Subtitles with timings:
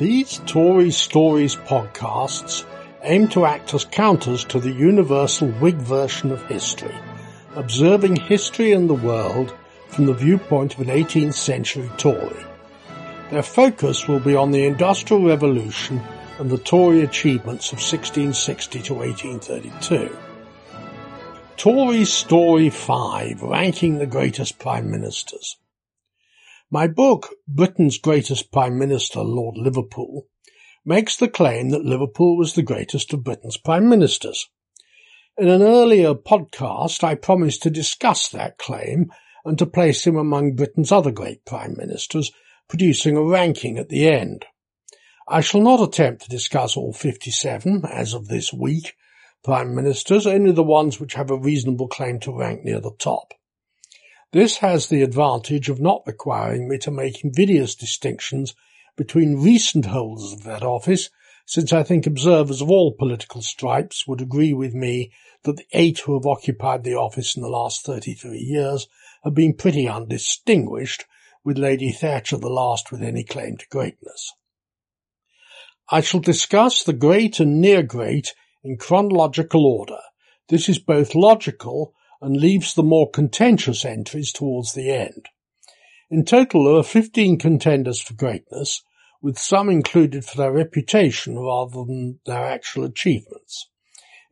[0.00, 2.64] These Tory Stories podcasts
[3.02, 6.94] aim to act as counters to the universal Whig version of history,
[7.54, 9.54] observing history and the world
[9.88, 12.46] from the viewpoint of an 18th century Tory.
[13.30, 16.00] Their focus will be on the Industrial Revolution
[16.38, 20.16] and the Tory achievements of 1660 to 1832.
[21.58, 25.58] Tory Story 5 Ranking the Greatest Prime Ministers
[26.72, 30.28] my book, Britain's Greatest Prime Minister, Lord Liverpool,
[30.84, 34.48] makes the claim that Liverpool was the greatest of Britain's prime ministers.
[35.36, 39.10] In an earlier podcast, I promised to discuss that claim
[39.44, 42.30] and to place him among Britain's other great prime ministers,
[42.68, 44.46] producing a ranking at the end.
[45.26, 48.94] I shall not attempt to discuss all 57, as of this week,
[49.42, 53.34] prime ministers, only the ones which have a reasonable claim to rank near the top.
[54.32, 58.54] This has the advantage of not requiring me to make invidious distinctions
[58.96, 61.10] between recent holders of that office,
[61.46, 65.10] since I think observers of all political stripes would agree with me
[65.42, 68.86] that the eight who have occupied the office in the last 33 years
[69.24, 71.06] have been pretty undistinguished,
[71.42, 74.32] with Lady Thatcher the last with any claim to greatness.
[75.90, 79.98] I shall discuss the great and near great in chronological order.
[80.48, 85.28] This is both logical and leaves the more contentious entries towards the end.
[86.10, 88.82] In total, there are 15 contenders for greatness,
[89.22, 93.68] with some included for their reputation rather than their actual achievements.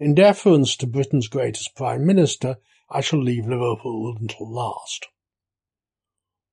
[0.00, 2.56] In deference to Britain's greatest Prime Minister,
[2.90, 5.08] I shall leave Liverpool until last.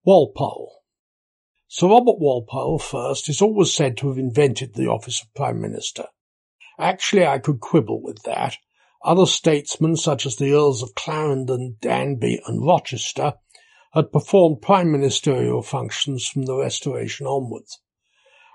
[0.04, 0.84] Walpole.
[1.68, 6.06] Sir Robert Walpole, first, is always said to have invented the office of Prime Minister.
[6.78, 8.58] Actually, I could quibble with that,
[9.06, 13.36] other statesmen, such as the Earls of Clarendon, Danby, and Rochester,
[13.94, 17.80] had performed prime ministerial functions from the Restoration onwards.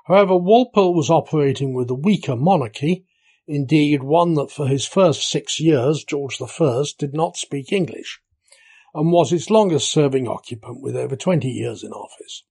[0.06, 3.06] However, Walpole was operating with a weaker monarchy,
[3.46, 8.20] indeed one that for his first six years, George I, did not speak English,
[8.92, 12.44] and was its longest serving occupant with over twenty years in office.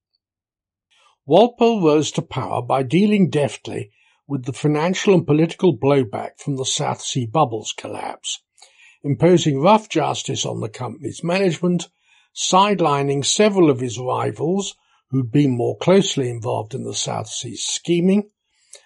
[1.26, 3.92] Walpole rose to power by dealing deftly
[4.30, 8.44] with the financial and political blowback from the South Sea Bubble's collapse,
[9.04, 11.90] imposing rough justice on the company's management,
[12.36, 14.76] sidelining several of his rivals
[15.10, 18.30] who'd been more closely involved in the South Sea scheming,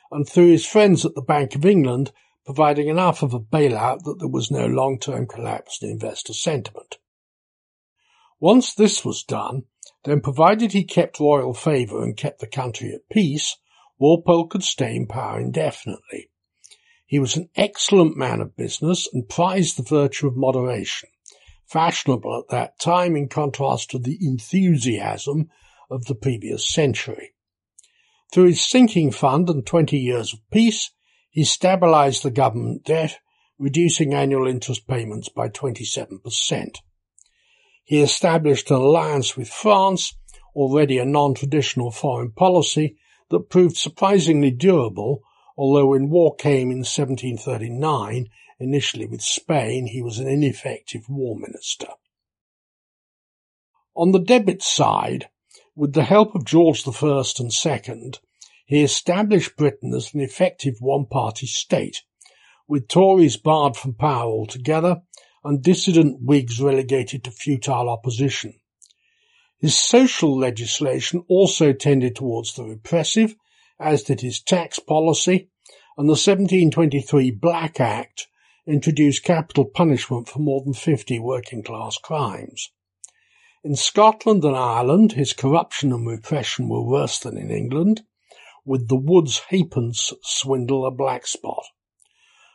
[0.09, 2.13] and through his friends at the Bank of England
[2.45, 6.99] providing enough of a bailout that there was no long-term collapse in investor sentiment.
[8.39, 9.63] Once this was done,
[10.05, 13.57] then provided he kept royal favour and kept the country at peace,
[14.03, 16.29] Walpole could stay in power indefinitely.
[17.05, 21.07] He was an excellent man of business and prized the virtue of moderation,
[21.67, 25.49] fashionable at that time in contrast to the enthusiasm
[25.89, 27.33] of the previous century.
[28.33, 30.91] Through his sinking fund and 20 years of peace,
[31.29, 33.19] he stabilized the government debt,
[33.57, 36.75] reducing annual interest payments by 27%.
[37.85, 40.13] He established an alliance with France,
[40.53, 42.97] already a non-traditional foreign policy,
[43.33, 45.23] that proved surprisingly durable,
[45.57, 48.29] although when war came in 1739,
[48.59, 51.87] initially with Spain, he was an ineffective war minister.
[53.95, 55.29] On the debit side,
[55.75, 58.13] with the help of George I and II,
[58.67, 62.03] he established Britain as an effective one-party state,
[62.67, 65.01] with Tories barred from power altogether
[65.43, 68.59] and dissident Whigs relegated to futile opposition.
[69.63, 73.37] His social legislation also tended towards the repressive,
[73.79, 75.47] as did his tax policy,
[75.97, 78.27] and the 1723 Black Act
[78.67, 82.71] introduced capital punishment for more than 50 working class crimes.
[83.63, 88.01] In Scotland and Ireland, his corruption and repression were worse than in England,
[88.65, 91.63] with the Woods Halfpence swindle a black spot.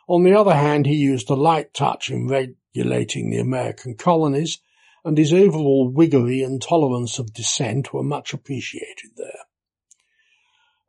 [0.09, 4.59] On the other hand, he used a light touch in regulating the American colonies
[5.05, 9.45] and his overall wiggery and tolerance of dissent were much appreciated there.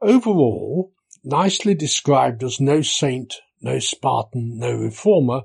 [0.01, 5.41] Overall, nicely described as no saint, no Spartan, no reformer,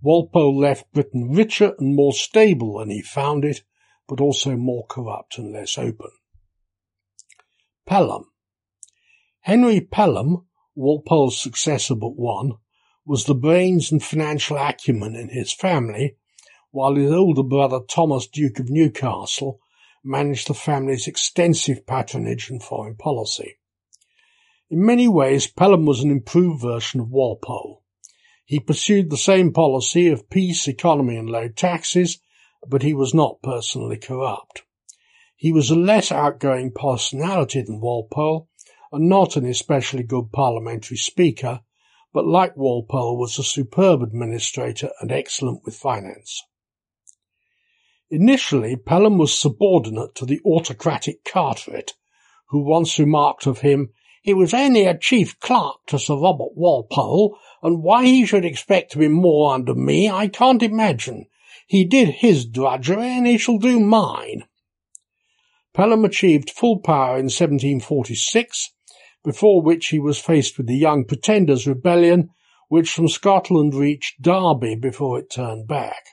[0.00, 3.62] Walpole left Britain richer and more stable than he found it,
[4.06, 6.10] but also more corrupt and less open.
[7.86, 8.26] Pelham.
[9.40, 12.52] Henry Pelham, Walpole's successor but one,
[13.04, 16.16] was the brains and financial acumen in his family
[16.70, 19.58] while his older brother Thomas Duke of Newcastle
[20.04, 23.56] managed the family's extensive patronage and foreign policy.
[24.70, 27.82] In many ways, Pelham was an improved version of Walpole.
[28.44, 32.18] He pursued the same policy of peace, economy and low taxes,
[32.66, 34.62] but he was not personally corrupt.
[35.36, 38.48] He was a less outgoing personality than Walpole,
[38.92, 41.60] and not an especially good parliamentary speaker,
[42.12, 46.42] but like Walpole was a superb administrator and excellent with finance.
[48.10, 51.92] Initially, Pelham was subordinate to the autocratic Carteret,
[52.46, 53.90] who once remarked of him,
[54.22, 58.92] he was only a chief clerk to Sir Robert Walpole, and why he should expect
[58.92, 61.26] to be more under me I can't imagine.
[61.66, 64.44] He did his drudgery, and he shall do mine.
[65.74, 68.72] Pelham achieved full power in 1746,
[69.22, 72.30] before which he was faced with the Young Pretenders rebellion,
[72.68, 76.06] which from Scotland reached Derby before it turned back.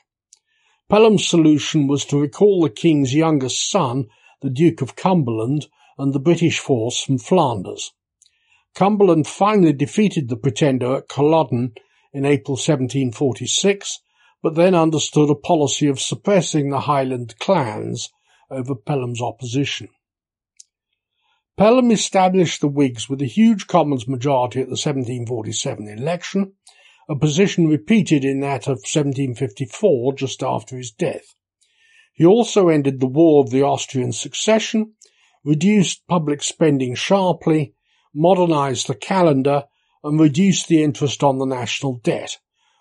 [0.88, 4.06] Pelham's solution was to recall the king's youngest son,
[4.40, 5.66] the Duke of Cumberland,
[5.98, 7.92] and the British force from Flanders.
[8.74, 11.74] Cumberland finally defeated the Pretender at Culloden
[12.12, 14.00] in April 1746,
[14.42, 18.10] but then understood a policy of suppressing the Highland clans
[18.48, 19.88] over Pelham's opposition.
[21.56, 26.52] Pelham established the Whigs with a huge Commons majority at the 1747 election,
[27.08, 31.34] a position repeated in that of 1754 just after his death.
[32.12, 34.94] He also ended the War of the Austrian Succession,
[35.44, 37.74] reduced public spending sharply,
[38.14, 39.64] modernized the calendar,
[40.02, 42.38] and reduced the interest on the national debt,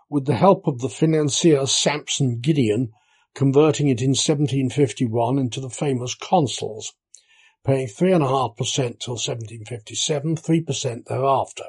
[0.09, 2.91] with the help of the financier Sampson Gideon
[3.35, 6.93] converting it in 1751 into the famous consols,
[7.65, 8.55] paying 3.5%
[8.99, 11.65] till 1757, 3% thereafter.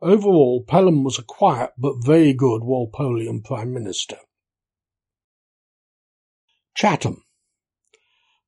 [0.00, 4.18] Overall, Pelham was a quiet but very good Walpolean Prime Minister.
[6.74, 7.24] Chatham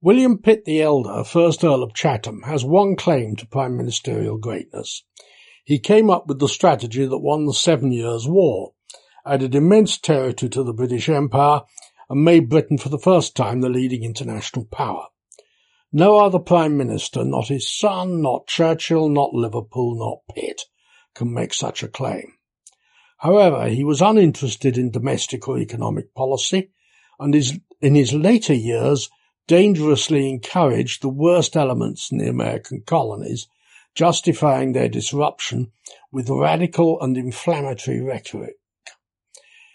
[0.00, 5.02] William Pitt the Elder, first Earl of Chatham, has one claim to prime ministerial greatness.
[5.64, 8.73] He came up with the strategy that won the Seven Years' War,
[9.26, 11.62] added immense territory to the British Empire,
[12.08, 15.08] and made Britain for the first time the leading international power.
[15.93, 20.62] No other prime minister, not his son, not Churchill, not Liverpool, not Pitt,
[21.20, 22.32] can make such a claim.
[23.19, 26.70] However, he was uninterested in domestic or economic policy,
[27.19, 29.11] and is, in his later years
[29.46, 33.49] dangerously encouraged the worst elements in the American colonies,
[33.94, 35.72] justifying their disruption
[36.11, 38.55] with radical and inflammatory rhetoric.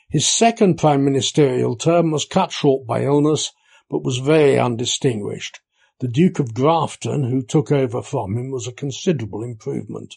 [0.09, 3.51] His second prime ministerial term was cut short by illness,
[3.87, 5.59] but was very undistinguished.
[5.99, 10.15] The Duke of Grafton, who took over from him, was a considerable improvement.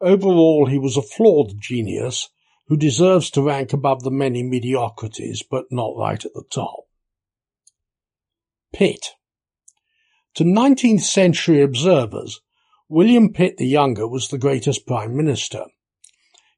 [0.00, 2.28] Overall, he was a flawed genius
[2.68, 6.84] who deserves to rank above the many mediocrities, but not right at the top.
[8.72, 9.10] Pitt.
[10.34, 12.40] To nineteenth century observers,
[12.88, 15.64] William Pitt the Younger was the greatest Prime Minister.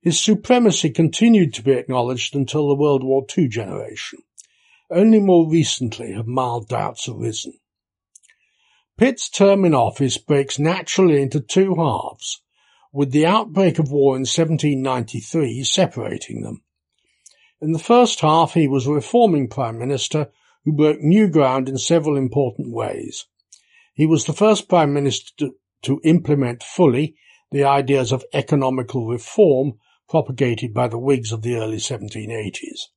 [0.02, 4.18] His supremacy continued to be acknowledged until the World War II generation.
[4.90, 7.54] Only more recently have mild doubts arisen.
[8.98, 12.42] Pitt's term in office breaks naturally into two halves,
[12.92, 16.62] with the outbreak of war in 1793 separating them.
[17.60, 20.30] In the first half he was a reforming Prime Minister
[20.64, 23.26] who broke new ground in several important ways.
[23.94, 27.16] He was the first Prime Minister to, to implement fully
[27.50, 29.78] the ideas of economical reform
[30.08, 32.88] propagated by the Whigs of the early 1780s.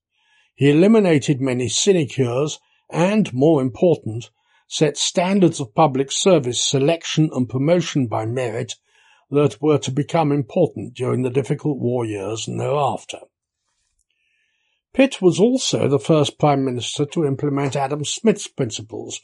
[0.53, 2.59] He eliminated many sinecures
[2.89, 4.29] and, more important,
[4.67, 8.75] set standards of public service selection and promotion by merit
[9.29, 13.19] that were to become important during the difficult war years and thereafter.
[14.93, 19.19] Pitt was also the first Prime Minister to implement Adam Smith's principles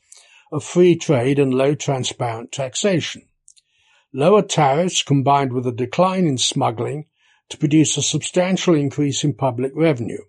[0.52, 3.24] of free trade and low transparent taxation.
[4.14, 7.06] Lower tariffs combined with a decline in smuggling
[7.48, 10.24] to produce a substantial increase in public revenue.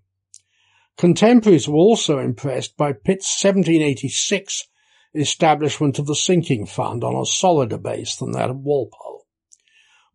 [0.97, 4.69] Contemporaries were also impressed by Pitt's 1786
[5.15, 9.12] establishment of the sinking fund on a solider base than that of Walpole.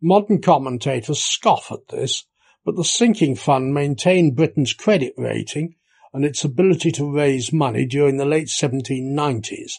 [0.00, 2.24] Modern commentators scoff at this
[2.68, 5.74] but the sinking fund maintained Britain's credit rating
[6.12, 9.72] and its ability to raise money during the late 1790s,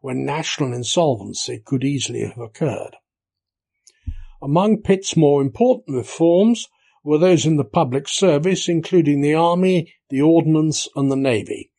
[0.00, 2.94] when national insolvency could easily have occurred.
[4.40, 6.68] Among Pitt's more important reforms
[7.02, 11.72] were those in the public service, including the Army, the Ordnance, and the Navy.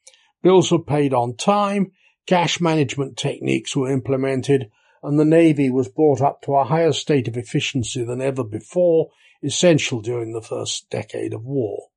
[0.43, 1.93] Bills were paid on time,
[2.25, 4.69] cash management techniques were implemented,
[5.03, 9.09] and the Navy was brought up to a higher state of efficiency than ever before
[9.43, 11.89] essential during the first decade of war.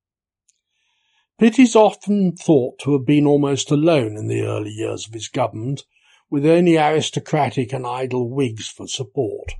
[1.39, 5.29] Pitt is often thought to have been almost alone in the early years of his
[5.29, 5.85] government,
[6.29, 9.55] with only aristocratic and idle Whigs for support.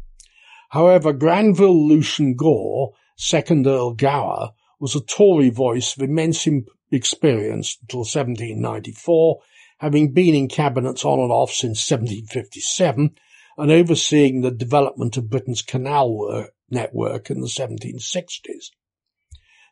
[0.71, 6.47] However, Granville Leveson-Gower, second Earl Gower, was a Tory voice of immense
[6.93, 9.41] experience until 1794,
[9.79, 13.17] having been in cabinets on and off since 1757,
[13.61, 18.71] and overseeing the development of Britain's canal network in the 1760s.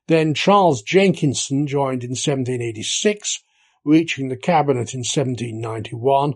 [0.08, 3.42] Then Charles Jenkinson joined in 1786,
[3.84, 6.34] reaching the cabinet in 1791,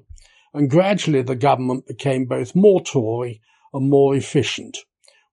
[0.55, 3.43] and gradually the government became both more Tory
[3.75, 4.79] and more efficient.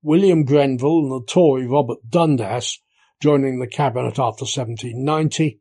[0.01, 2.79] William Grenville and the Tory Robert Dundas
[3.21, 5.59] joining the cabinet after 1790,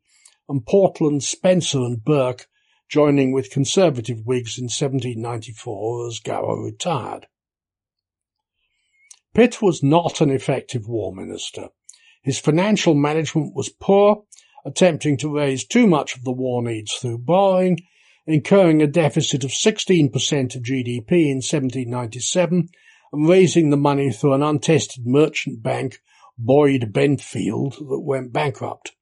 [0.49, 2.47] and Portland, Spencer and Burke
[2.89, 7.27] joining with Conservative Whigs in 1794 as Gower retired.
[9.35, 11.69] Pitt was not an effective war minister.
[12.23, 14.25] His financial management was poor,
[14.65, 17.79] attempting to raise too much of the war needs through borrowing,
[18.27, 20.11] incurring a deficit of 16%
[20.57, 22.69] of GDP in 1797
[23.13, 26.01] and raising the money through an untested merchant bank,
[26.37, 28.93] Boyd Benfield, that went bankrupt.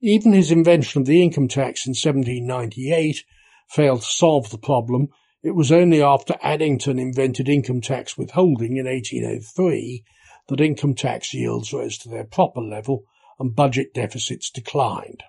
[0.00, 3.24] Even his invention of the income tax in 1798
[3.68, 5.08] failed to solve the problem.
[5.42, 10.04] It was only after Addington invented income tax withholding in 1803
[10.48, 13.04] that income tax yields rose to their proper level
[13.38, 15.22] and budget deficits declined.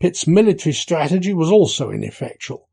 [0.00, 2.68] Pitt's military strategy was also ineffectual,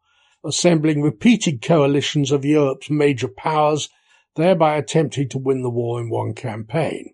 [0.46, 3.90] assembling repeated coalitions of Europe's major powers,
[4.36, 7.13] thereby attempting to win the war in one campaign.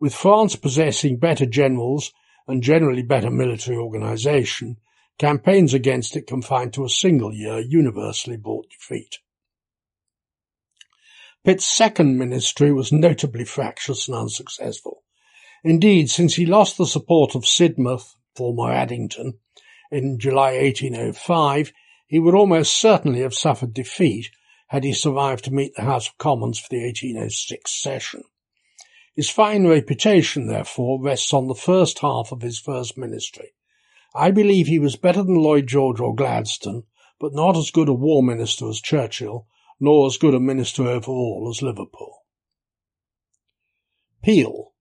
[0.00, 2.12] With France possessing better generals
[2.46, 4.76] and generally better military organization,
[5.18, 9.18] campaigns against it confined to a single year universally brought defeat.
[11.44, 15.02] Pitt's second ministry was notably fractious and unsuccessful.
[15.62, 19.38] Indeed, since he lost the support of Sidmouth, former Addington,
[19.90, 21.72] in July 1805,
[22.06, 24.30] he would almost certainly have suffered defeat
[24.68, 28.24] had he survived to meet the House of Commons for the 1806 session.
[29.14, 33.54] His fine reputation, therefore, rests on the first half of his first ministry.
[34.14, 36.84] I believe he was better than Lloyd George or Gladstone,
[37.20, 39.46] but not as good a war minister as Churchill,
[39.78, 42.24] nor as good a minister overall as Liverpool.
[44.22, 44.72] Peel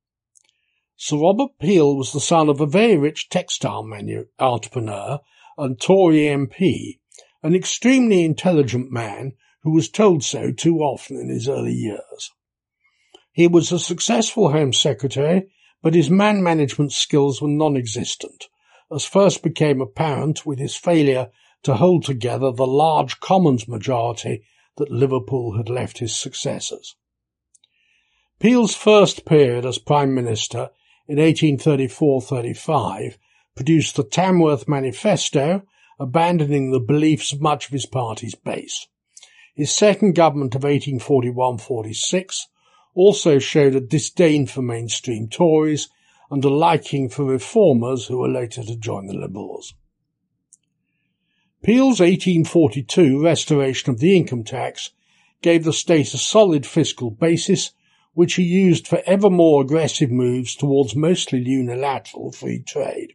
[0.95, 5.19] Sir Robert Peel was the son of a very rich textile manu- entrepreneur
[5.57, 6.99] and Tory MP,
[7.43, 12.31] an extremely intelligent man who was told so too often in his early years.
[13.33, 15.47] He was a successful Home Secretary,
[15.81, 18.47] but his man management skills were non-existent,
[18.93, 21.31] as first became apparent with his failure
[21.63, 24.43] to hold together the large Commons majority
[24.77, 26.95] that Liverpool had left his successors.
[28.39, 30.69] Peel's first period as Prime Minister
[31.07, 33.17] in 1834-35
[33.55, 35.63] produced the Tamworth Manifesto,
[35.99, 38.87] abandoning the beliefs of much of his party's base.
[39.55, 42.41] His second government of 1841-46
[42.95, 45.89] also showed a disdain for mainstream Tories
[46.29, 49.73] and a liking for reformers who were later to join the Liberals.
[51.63, 54.91] Peel's 1842 restoration of the income tax
[55.41, 57.71] gave the state a solid fiscal basis
[58.13, 63.13] which he used for ever more aggressive moves towards mostly unilateral free trade.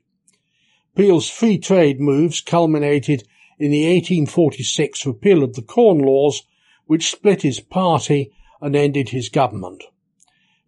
[0.96, 3.22] Peel's free trade moves culminated
[3.58, 6.42] in the 1846 repeal of the Corn Laws,
[6.86, 9.84] which split his party and ended his government.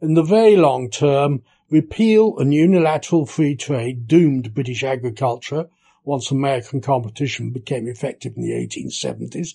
[0.00, 5.68] In the very long term, repeal and unilateral free trade doomed British agriculture
[6.04, 9.54] once American competition became effective in the 1870s,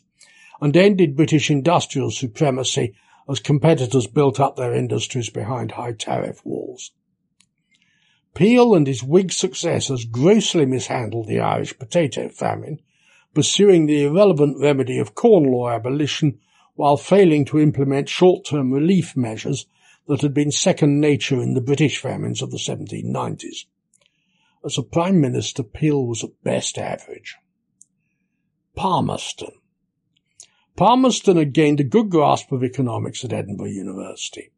[0.62, 2.94] and ended British industrial supremacy
[3.28, 6.92] as competitors built up their industries behind high tariff walls.
[8.36, 12.80] Peel and his Whig successors grossly mishandled the Irish potato famine,
[13.34, 16.40] pursuing the irrelevant remedy of Corn Law abolition
[16.76, 19.66] while failing to implement short-term relief measures
[20.08, 23.66] that had been second nature in the British famines of the 1790s.
[24.64, 27.36] As a Prime Minister, Peel was at best average.
[28.76, 29.52] Palmerston.
[30.76, 34.52] Palmerston had gained a good grasp of economics at Edinburgh University.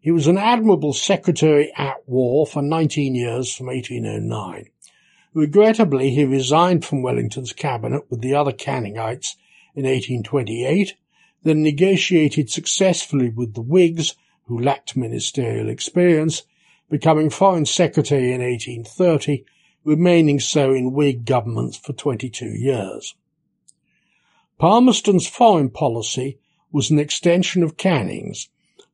[0.00, 4.64] He was an admirable secretary at war for 19 years from 1809.
[5.32, 9.36] Regrettably, he resigned from Wellington's cabinet with the other Canningites
[9.74, 10.94] in 1828
[11.42, 16.42] then negotiated successfully with the Whigs, who lacked ministerial experience,
[16.90, 19.44] becoming Foreign Secretary in 1830,
[19.84, 23.14] remaining so in Whig governments for 22 years.
[24.58, 26.38] Palmerston's foreign policy
[26.70, 28.48] was an extension of Canning's,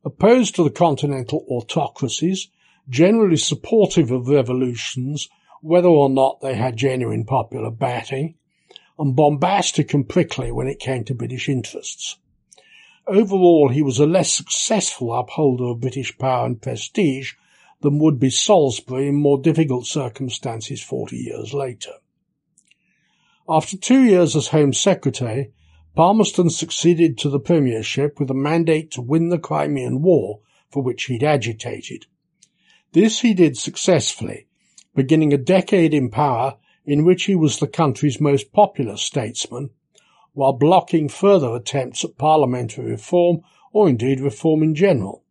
[0.05, 2.47] opposed to the continental autocracies,
[2.87, 5.27] generally supportive of revolutions,
[5.61, 8.35] whether or not they had genuine popular backing,
[8.97, 12.17] and bombastic and prickly when it came to British interests.
[13.07, 17.33] Overall, he was a less successful upholder of British power and prestige
[17.81, 21.93] than would be Salisbury in more difficult circumstances forty years later.
[23.47, 25.53] After two years as Home Secretary,
[25.95, 31.05] Palmerston succeeded to the premiership with a mandate to win the Crimean War, for which
[31.05, 32.07] he'd agitated.
[32.91, 34.47] This he did successfully,
[34.95, 39.69] beginning a decade in power in which he was the country's most popular statesman,
[40.37, 43.41] while blocking further attempts at parliamentary reform
[43.73, 45.23] or indeed reform in general.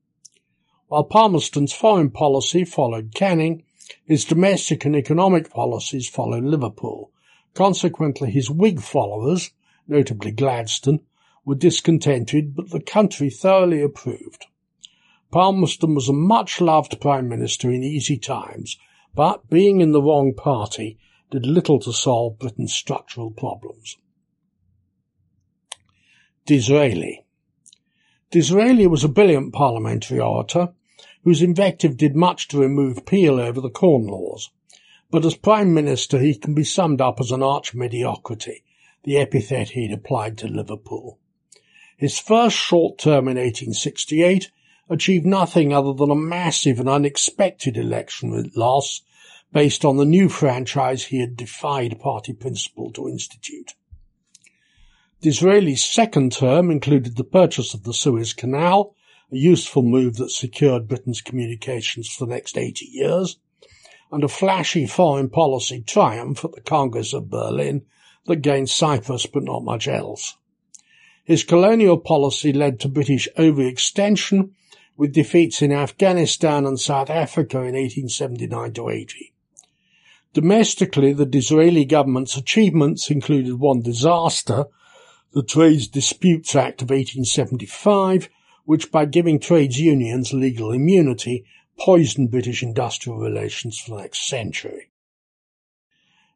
[0.88, 3.62] While Palmerston's foreign policy followed Canning,
[4.04, 7.12] his domestic and economic policies followed Liverpool.
[7.54, 9.52] Consequently, his Whig followers,
[9.86, 10.98] notably Gladstone,
[11.44, 14.46] were discontented, but the country thoroughly approved.
[15.30, 18.76] Palmerston was a much loved Prime Minister in easy times,
[19.14, 20.98] but being in the wrong party
[21.30, 23.98] did little to solve Britain's structural problems.
[26.46, 27.24] Disraeli
[28.30, 30.74] Disraeli was a brilliant parliamentary orator
[31.24, 34.50] whose invective did much to remove Peel over the Corn Laws.
[35.10, 38.62] But as Prime Minister he can be summed up as an arch mediocrity,
[39.02, 41.18] the epithet he had applied to Liverpool.
[41.96, 44.48] His first short term in 1868
[44.88, 49.02] achieved nothing other than a massive and unexpected election loss
[49.52, 53.74] based on the new franchise he had defied party principle to institute.
[55.20, 58.94] Disraeli's second term included the purchase of the Suez Canal
[59.32, 63.38] a useful move that secured Britain's communications for the next 80 years,
[64.12, 67.85] and a flashy foreign policy triumph at the Congress of Berlin
[68.26, 70.37] that gained Cyprus but not much else.
[71.25, 74.50] His colonial policy led to British overextension
[74.96, 79.35] with defeats in Afghanistan and South Africa in 1879 to 80.
[80.35, 84.66] Domestically, the Disraeli government's achievements included one disaster,
[85.37, 88.31] the Trades Disputes Act of 1875,
[88.64, 91.45] which by giving trades unions legal immunity
[91.78, 94.88] poisoned British industrial relations for the next century.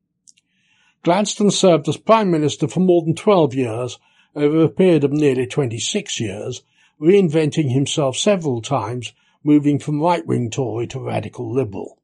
[1.04, 4.00] Gladstone served as Prime Minister for more than 12 years
[4.34, 6.64] over a period of nearly 26 years,
[7.00, 11.98] reinventing himself several times, moving from right-wing Tory to radical Liberal.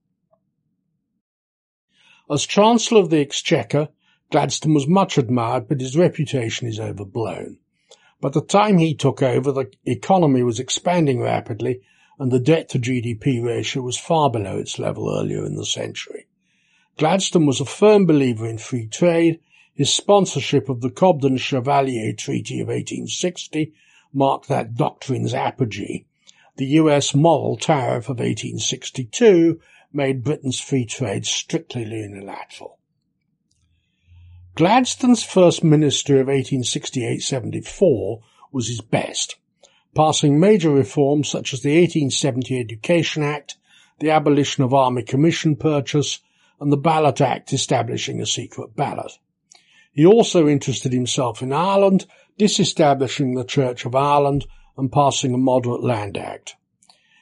[2.31, 3.89] As Chancellor of the Exchequer,
[4.31, 7.59] Gladstone was much admired, but his reputation is overblown.
[8.21, 11.83] By the time he took over, the economy was expanding rapidly,
[12.19, 16.27] and the debt to GDP ratio was far below its level earlier in the century.
[16.97, 19.41] Gladstone was a firm believer in free trade.
[19.75, 23.75] His sponsorship of the Cobden-Chevalier Treaty of 1860
[24.13, 26.07] marked that doctrine's apogee.
[26.57, 29.61] The US Morrill tariff of 1862
[29.93, 32.79] made Britain's free trade strictly unilateral.
[34.55, 38.21] Gladstone's first ministry of 1868-74
[38.53, 39.35] was his best,
[39.97, 43.57] passing major reforms such as the 1870 Education Act,
[43.99, 46.21] the abolition of Army Commission purchase,
[46.61, 49.19] and the Ballot Act establishing a secret ballot.
[49.93, 52.07] He also interested himself in Ireland,
[52.39, 56.57] disestablishing the Church of Ireland and passing a moderate land act.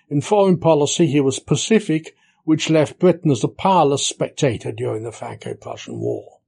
[0.09, 5.13] In foreign policy he was pacific, which left Britain as a powerless spectator during the
[5.13, 6.39] Franco-Prussian War.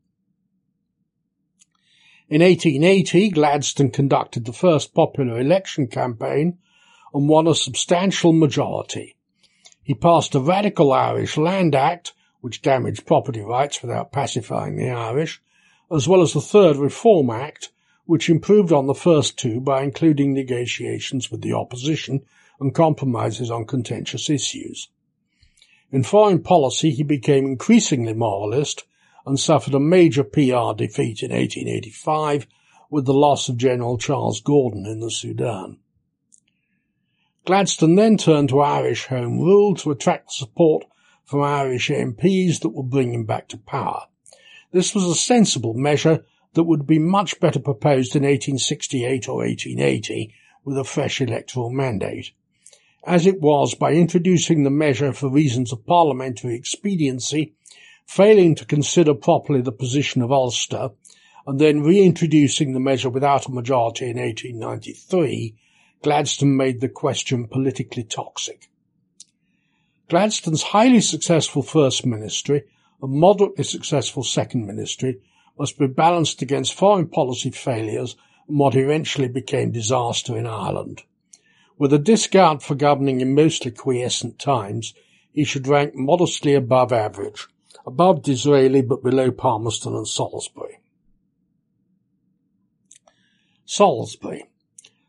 [2.29, 6.59] In 1880, Gladstone conducted the first popular election campaign
[7.13, 9.15] and won a substantial majority.
[9.83, 15.43] He passed a radical Irish Land Act, which damaged property rights without pacifying the Irish,
[15.93, 17.71] as well as the Third Reform Act,
[18.07, 22.23] which improved on the first two by including negotiations with the opposition
[22.61, 24.89] and compromises on contentious issues.
[25.91, 28.85] In foreign policy, he became increasingly moralist
[29.27, 32.47] and suffered a major PR defeat in 1885
[32.91, 35.79] with the loss of General Charles Gordon in the Sudan.
[37.45, 40.85] Gladstone then turned to Irish Home Rule to attract support
[41.25, 44.07] from Irish MPs that would bring him back to power.
[44.73, 50.35] This was a sensible measure that would be much better proposed in 1868 or 1880
[50.65, 52.33] with a fresh electoral mandate.
[53.07, 57.55] As it was, by introducing the measure for reasons of parliamentary expediency,
[58.07, 60.91] failing to consider properly the position of Ulster,
[61.47, 65.55] and then reintroducing the measure without a majority in 1893,
[66.03, 68.71] Gladstone made the question politically toxic.
[70.09, 72.65] Gladstone's highly successful first ministry
[73.03, 75.21] and moderately successful second ministry
[75.59, 78.17] must be balanced against foreign policy failures
[78.49, 81.03] and what eventually became disaster in Ireland.
[81.79, 84.95] With a discount for governing in mostly quiescent times,
[85.33, 87.49] he should rank modestly above average,
[87.87, 90.81] above Disraeli but below Palmerston and Salisbury.
[93.65, 94.45] Salisbury.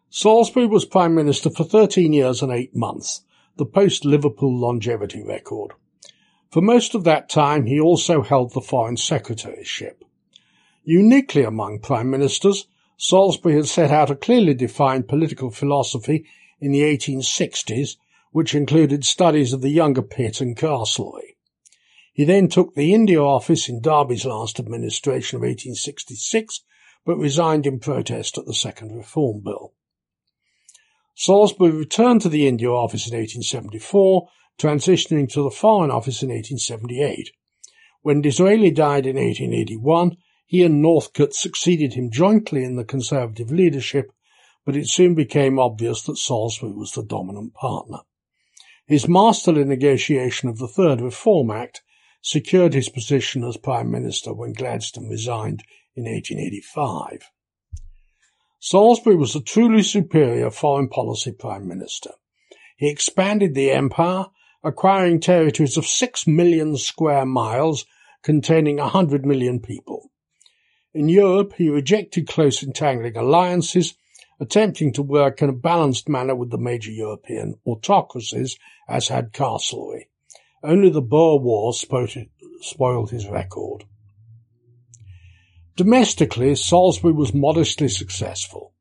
[0.10, 3.22] Salisbury was Prime Minister for 13 years and 8 months,
[3.58, 5.74] the post-Liverpool longevity record.
[6.50, 10.04] For most of that time he also held the Foreign Secretaryship.
[10.86, 16.26] Uniquely among Prime Ministers, Salisbury had set out a clearly defined political philosophy
[16.62, 17.98] in the 1860s,
[18.32, 21.36] which included studies of the younger Pitt and Castlereagh.
[22.14, 26.62] He then took the India office in Derby's last administration of 1866
[27.06, 29.74] but resigned in protest at the Second Reform Bill.
[31.14, 37.32] Salisbury returned to the India Office in 1874, transitioning to the Foreign Office in 1878.
[38.02, 44.12] When Disraeli died in 1881, he and Northcote succeeded him jointly in the Conservative leadership,
[44.66, 48.00] but it soon became obvious that Salisbury was the dominant partner.
[48.88, 51.82] His masterly negotiation of the Third Reform Act
[52.22, 55.64] secured his position as Prime Minister when Gladstone resigned
[55.96, 57.30] in 1885.
[58.60, 62.12] Salisbury was a truly superior foreign policy prime minister.
[62.78, 64.26] He expanded the empire,
[64.64, 67.86] acquiring territories of six million square miles
[68.24, 70.10] containing a hundred million people.
[70.96, 73.96] In Europe, he rejected close entangling alliances,
[74.40, 80.06] attempting to work in a balanced manner with the major European autocracies, as had Castlereagh.
[80.64, 83.84] Only the Boer War spoiled his record.
[85.76, 88.72] Domestically, Salisbury was modestly successful.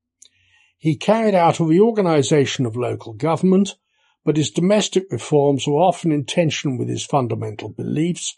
[0.78, 3.74] He carried out a reorganization of local government,
[4.24, 8.36] but his domestic reforms were often in tension with his fundamental beliefs,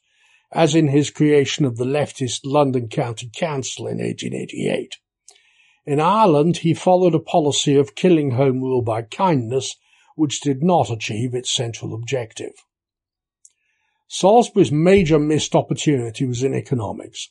[0.53, 4.97] as in his creation of the leftist London County Council in 1888.
[5.87, 9.77] In Ireland, he followed a policy of killing Home Rule by kindness,
[10.17, 12.53] which did not achieve its central objective.
[14.09, 17.31] Salisbury's major missed opportunity was in economics.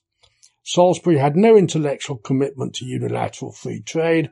[0.63, 4.29] Salisbury had no intellectual commitment to unilateral free trade,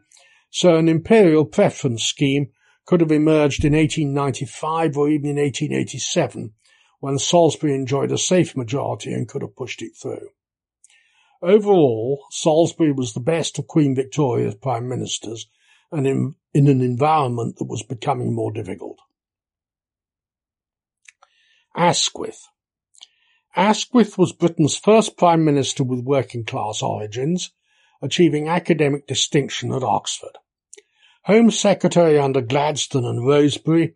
[0.50, 2.48] so an imperial preference scheme
[2.86, 6.54] could have emerged in 1895 or even in 1887,
[7.04, 10.30] when Salisbury enjoyed a safe majority and could have pushed it through.
[11.42, 15.50] Overall, Salisbury was the best of Queen Victoria's prime ministers
[15.92, 19.00] and in, in an environment that was becoming more difficult.
[21.76, 22.48] Asquith
[23.54, 27.52] Asquith was Britain's first Prime Minister with working class origins,
[28.02, 30.38] achieving academic distinction at Oxford.
[31.24, 33.94] Home Secretary under Gladstone and Rosebery,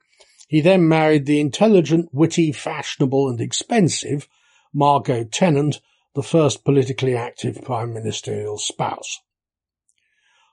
[0.48, 4.28] he then married the intelligent, witty, fashionable and expensive
[4.74, 5.82] Margot Tennant,
[6.16, 9.20] the first politically active prime ministerial spouse.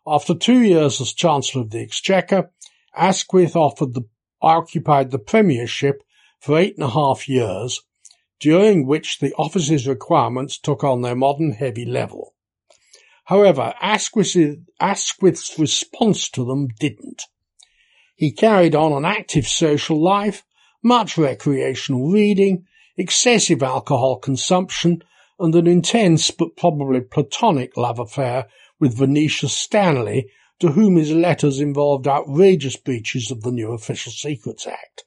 [0.06, 2.50] After two years as Chancellor of the Exchequer,
[2.94, 4.02] Asquith offered the,
[4.42, 6.02] occupied the premiership
[6.40, 7.80] for eight and a half years
[8.40, 12.34] during which the office's requirements took on their modern heavy level.
[13.24, 17.22] However, Asquith's response to them didn't.
[18.14, 20.44] He carried on an active social life,
[20.82, 25.02] much recreational reading, excessive alcohol consumption,
[25.38, 28.46] and an intense but probably platonic love affair
[28.78, 34.66] with Venetia Stanley, to whom his letters involved outrageous breaches of the new Official Secrets
[34.66, 35.04] Act.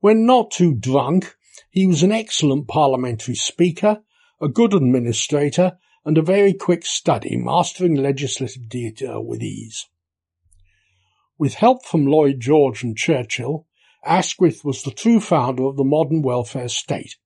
[0.00, 1.36] When not too drunk,
[1.70, 4.02] he was an excellent parliamentary speaker,
[4.40, 9.86] a good administrator, and a very quick study, mastering legislative detail with ease.
[11.38, 13.66] With help from Lloyd George and Churchill,
[14.02, 17.16] Asquith was the true founder of the modern welfare state,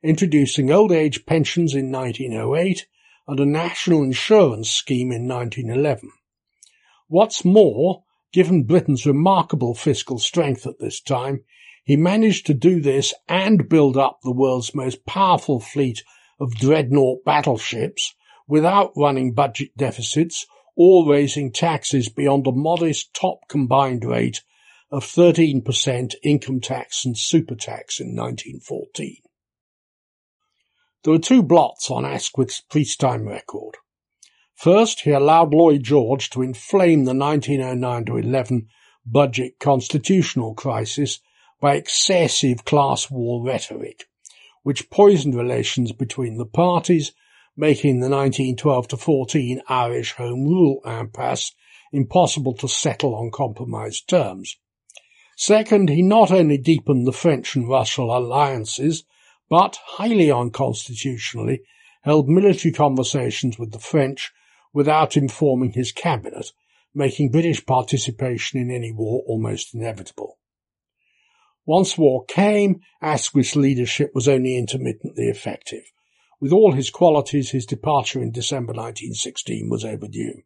[0.00, 2.86] introducing old age pensions in 1908
[3.26, 6.12] and a national insurance scheme in 1911.
[7.08, 11.42] What's more, given Britain's remarkable fiscal strength at this time,
[11.82, 16.04] he managed to do this and build up the world's most powerful fleet
[16.38, 18.14] of dreadnought battleships
[18.46, 20.46] without running budget deficits
[20.78, 24.42] or raising taxes beyond a modest top combined rate
[24.92, 29.16] of 13% income tax and super tax in 1914.
[31.02, 33.74] There were two blots on Asquith's peacetime record.
[34.54, 38.66] First, he allowed Lloyd George to inflame the 1909-11
[39.04, 41.18] budget constitutional crisis
[41.60, 44.04] by excessive class war rhetoric,
[44.62, 47.12] which poisoned relations between the parties,
[47.58, 51.52] making the 1912 to 14 Irish Home Rule impasse
[51.92, 54.56] impossible to settle on compromised terms.
[55.36, 59.02] Second, he not only deepened the French and Russian alliances,
[59.50, 61.62] but, highly unconstitutionally,
[62.02, 64.32] held military conversations with the French
[64.72, 66.52] without informing his cabinet,
[66.94, 70.38] making British participation in any war almost inevitable.
[71.66, 75.82] Once war came, Asquith's leadership was only intermittently effective.
[76.40, 80.42] With all his qualities, his departure in December 1916 was overdue.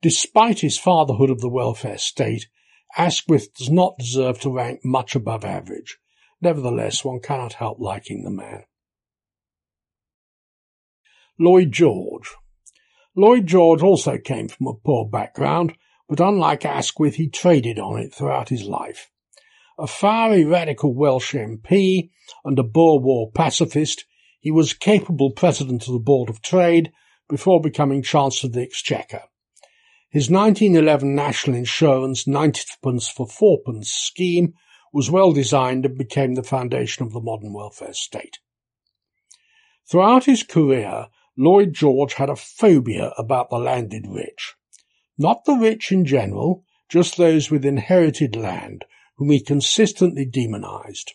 [0.00, 2.48] Despite his fatherhood of the welfare state,
[2.96, 5.98] Asquith does not deserve to rank much above average.
[6.40, 8.64] Nevertheless, one cannot help liking the man.
[11.38, 12.32] Lloyd George
[13.16, 15.74] Lloyd George also came from a poor background,
[16.08, 19.10] but unlike Asquith, he traded on it throughout his life.
[19.78, 22.10] A fiery radical Welsh MP
[22.44, 24.04] and a Boer War pacifist,
[24.44, 26.92] he was capable president of the Board of Trade
[27.30, 29.22] before becoming Chancellor of the Exchequer.
[30.10, 34.52] His 1911 National Insurance 90pence for 4pence scheme
[34.92, 38.38] was well designed and became the foundation of the modern welfare state.
[39.90, 41.06] Throughout his career,
[41.38, 44.56] Lloyd George had a phobia about the landed rich.
[45.16, 48.84] Not the rich in general, just those with inherited land,
[49.16, 51.14] whom he consistently demonized.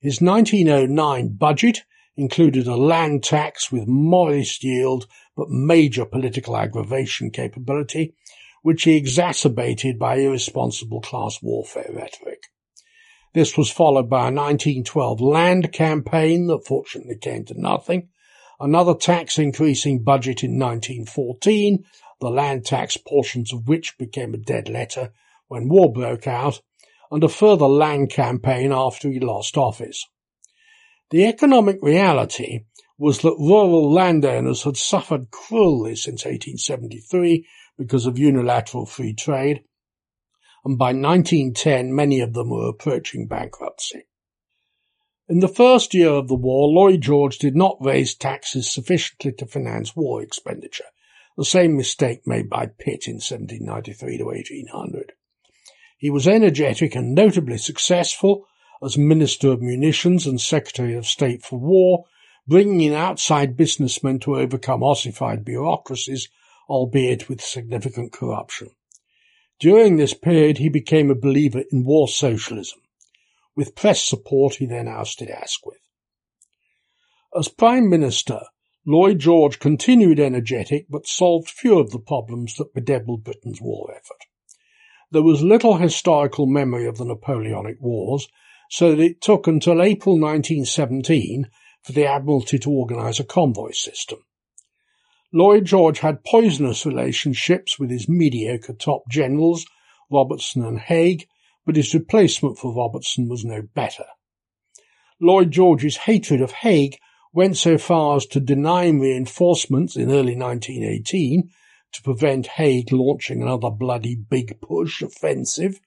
[0.00, 1.82] His 1909 budget
[2.20, 8.14] included a land tax with modest yield but major political aggravation capability,
[8.62, 12.42] which he exacerbated by irresponsible class warfare rhetoric.
[13.32, 18.10] This was followed by a 1912 land campaign that fortunately came to nothing,
[18.60, 21.84] another tax increasing budget in 1914,
[22.20, 25.12] the land tax portions of which became a dead letter
[25.48, 26.60] when war broke out,
[27.10, 30.06] and a further land campaign after he lost office.
[31.10, 37.46] The economic reality was that rural landowners had suffered cruelly since 1873
[37.76, 39.64] because of unilateral free trade,
[40.64, 44.04] and by 1910 many of them were approaching bankruptcy.
[45.28, 49.46] In the first year of the war, Lloyd George did not raise taxes sufficiently to
[49.46, 50.90] finance war expenditure,
[51.36, 55.12] the same mistake made by Pitt in 1793 to 1800.
[55.98, 58.46] He was energetic and notably successful
[58.82, 62.06] as Minister of Munitions and Secretary of State for War,
[62.46, 66.28] bringing in outside businessmen to overcome ossified bureaucracies,
[66.68, 68.70] albeit with significant corruption.
[69.58, 72.80] During this period, he became a believer in war socialism.
[73.54, 75.76] With press support, he then ousted Asquith.
[77.36, 78.40] As Prime Minister,
[78.86, 84.24] Lloyd George continued energetic but solved few of the problems that bedeviled Britain's war effort.
[85.10, 88.28] There was little historical memory of the Napoleonic Wars,
[88.70, 91.50] so that it took until April 1917
[91.82, 94.20] for the Admiralty to organise a convoy system.
[95.32, 99.66] Lloyd George had poisonous relationships with his mediocre top generals,
[100.10, 101.26] Robertson and Haig,
[101.66, 104.06] but his replacement for Robertson was no better.
[105.20, 106.96] Lloyd George's hatred of Haig
[107.32, 111.50] went so far as to deny him reinforcements in early 1918
[111.92, 115.80] to prevent Haig launching another bloody big push offensive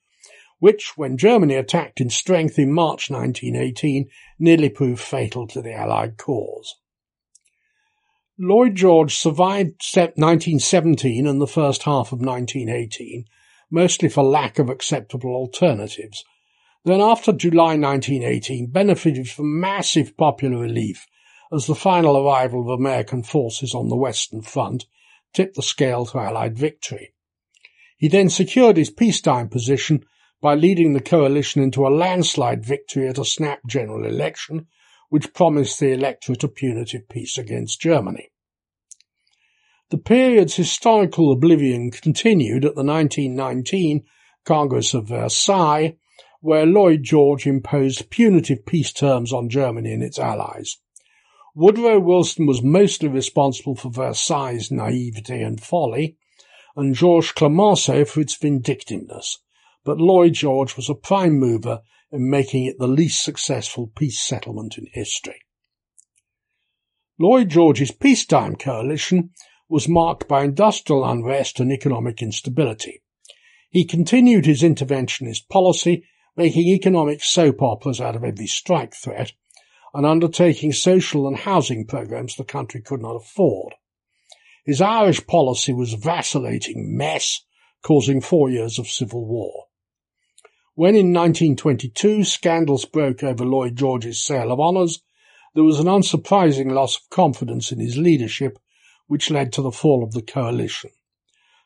[0.63, 6.17] which, when Germany attacked in strength in March 1918, nearly proved fatal to the Allied
[6.17, 6.75] cause.
[8.39, 13.25] Lloyd George survived 1917 and the first half of 1918,
[13.69, 16.23] mostly for lack of acceptable alternatives.
[16.85, 21.05] Then after July 1918 benefited from massive popular relief
[21.51, 24.85] as the final arrival of American forces on the Western Front
[25.33, 27.13] tipped the scale to Allied victory.
[27.97, 30.05] He then secured his peacetime position
[30.43, 34.67] by leading the coalition into a landslide victory at a snap general election,
[35.07, 38.29] which promised the electorate a punitive peace against Germany.
[39.89, 44.03] The period's historical oblivion continued at the 1919
[44.43, 45.95] Congress of Versailles,
[46.41, 50.75] where Lloyd George imposed punitive peace terms on Germany and its allies.
[51.55, 56.17] Woodrow Wilson was mostly responsible for Versailles' naivety and folly,
[56.75, 59.37] and Georges Clemenceau for its vindictiveness,
[59.85, 64.77] but Lloyd George was a prime mover in making it the least successful peace settlement
[64.77, 65.41] in history.
[67.19, 69.31] Lloyd George's peacetime coalition
[69.69, 73.01] was marked by industrial unrest and economic instability.
[73.69, 76.05] He continued his interventionist policy,
[76.37, 79.33] making economic soap operas out of every strike threat,
[79.93, 83.73] and undertaking social and housing programs the country could not afford.
[84.65, 87.41] His Irish policy was a vacillating mess,
[87.81, 89.65] causing four years of civil war.
[90.75, 95.03] When in 1922 scandals broke over Lloyd George's sale of honours,
[95.53, 98.57] there was an unsurprising loss of confidence in his leadership,
[99.05, 100.89] which led to the fall of the coalition.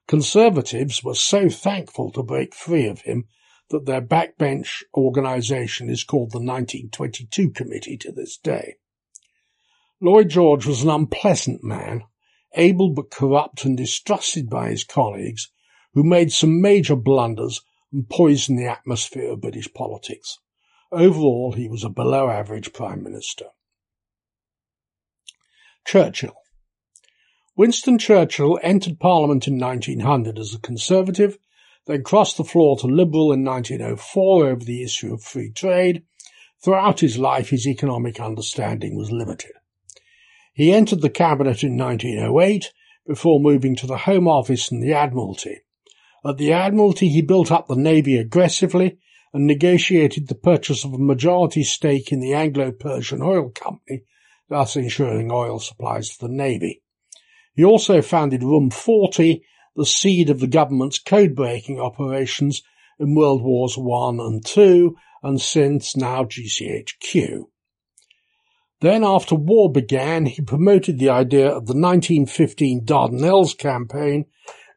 [0.10, 3.30] Conservatives were so thankful to break free of him
[3.70, 8.76] that their backbench organisation is called the 1922 Committee to this day.
[10.02, 12.04] Lloyd George was an unpleasant man,
[12.56, 15.50] able but corrupt and distrusted by his colleagues,
[15.94, 17.62] who made some major blunders
[17.92, 20.40] and poisoned the atmosphere of British politics.
[20.92, 23.46] Overall, he was a below average Prime Minister.
[25.86, 26.36] Churchill
[27.56, 31.38] Winston Churchill entered Parliament in 1900 as a Conservative,
[31.88, 36.04] then crossed the floor to Liberal in 1904 over the issue of free trade.
[36.64, 39.54] Throughout his life, his economic understanding was limited.
[40.54, 42.72] He entered the Cabinet in 1908
[43.08, 45.62] before moving to the Home Office and the Admiralty.
[46.28, 48.98] At the Admiralty, he built up the Navy aggressively
[49.32, 54.04] and negotiated the purchase of a majority stake in the Anglo-Persian Oil Company,
[54.50, 56.82] thus ensuring oil supplies to the Navy.
[57.56, 59.42] He also founded Room 40,
[59.78, 62.62] the seed of the government's code-breaking operations
[63.00, 67.46] in World Wars I and II, and since now GCHQ.
[68.82, 74.26] Then, after war began, he promoted the idea of the 1915 Dardanelles campaign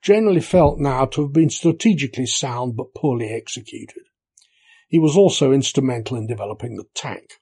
[0.03, 4.05] generally felt now to have been strategically sound but poorly executed.
[4.89, 7.35] He was also instrumental in developing the tank.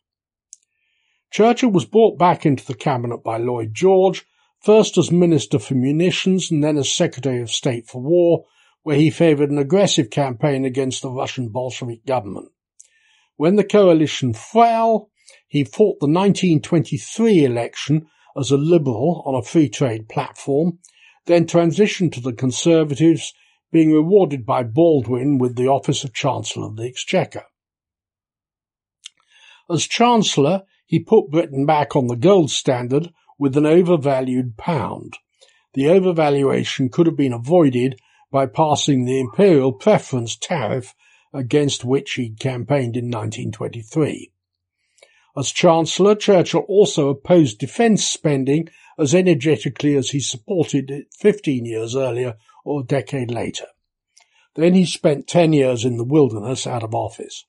[1.30, 4.24] Churchill was brought back into the cabinet by Lloyd George,
[4.60, 8.44] first as Minister for Munitions and then as Secretary of State for War,
[8.82, 12.48] where he favoured an aggressive campaign against the Russian Bolshevik government.
[13.36, 15.10] When the coalition fell,
[15.46, 20.78] he fought the 1923 election as a liberal on a free trade platform,
[21.28, 23.32] then transitioned to the Conservatives,
[23.70, 27.44] being rewarded by Baldwin with the office of Chancellor of the Exchequer.
[29.70, 35.18] As Chancellor, he put Britain back on the gold standard with an overvalued pound.
[35.74, 38.00] The overvaluation could have been avoided
[38.32, 40.94] by passing the imperial preference tariff
[41.34, 44.32] against which he campaigned in 1923.
[45.36, 51.94] As Chancellor, Churchill also opposed defence spending as energetically as he supported it 15 years
[51.94, 53.66] earlier or a decade later.
[54.56, 57.44] Then he spent 10 years in the wilderness out of office.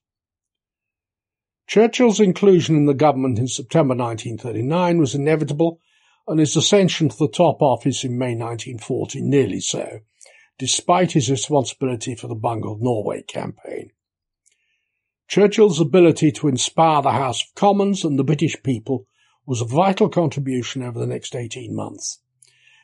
[1.66, 5.80] Churchill's inclusion in the government in September 1939 was inevitable
[6.26, 10.00] and his ascension to the top office in May 1940 nearly so,
[10.58, 13.90] despite his responsibility for the bungled Norway campaign.
[15.28, 19.06] Churchill's ability to inspire the House of Commons and the British people
[19.50, 22.20] was a vital contribution over the next 18 months.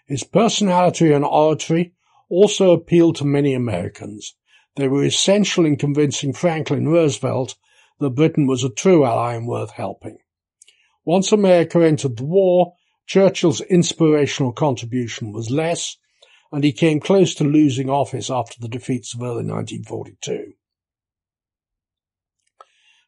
[0.05, 1.93] His personality and oratory
[2.29, 4.35] also appealed to many Americans.
[4.75, 7.55] They were essential in convincing Franklin Roosevelt
[8.01, 10.19] that Britain was a true ally and worth helping.
[11.05, 12.75] Once America entered the war,
[13.07, 15.97] Churchill's inspirational contribution was less,
[16.51, 20.55] and he came close to losing office after the defeats of early 1942.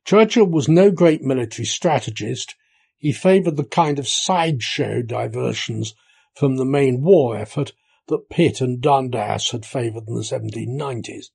[0.05, 2.55] Churchill was no great military strategist,
[2.99, 5.95] he favoured the kind of sideshow diversions
[6.35, 7.73] from the main war effort
[8.09, 11.27] that Pitt and Dundas had favoured in the 1790s.